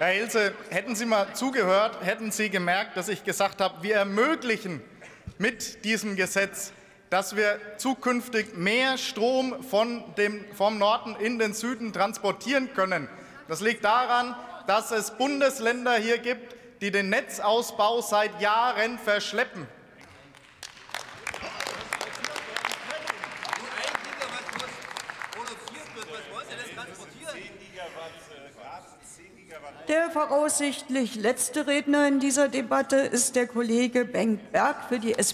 [0.00, 4.82] Herr Hilse, hätten Sie mal zugehört, hätten Sie gemerkt, dass ich gesagt habe, wir ermöglichen
[5.38, 6.72] mit diesem Gesetz,
[7.10, 13.08] dass wir zukünftig mehr Strom von dem, vom Norden in den Süden transportieren können.
[13.46, 14.34] Das liegt daran,
[14.66, 19.68] dass es Bundesländer hier gibt, die den Netzausbau seit Jahren verschleppen.
[29.88, 35.22] Der voraussichtlich letzte Redner in dieser Debatte ist der Kollege Bengt Berg für die SPD.